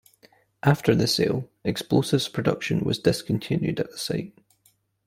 [0.63, 4.33] After the sale, explosives production was discontinued at the site.